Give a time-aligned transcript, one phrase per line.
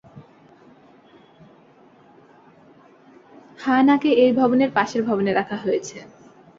[3.59, 5.97] হা-না কে এই ভবনের পাশের ভবনে রাখা হয়েছে।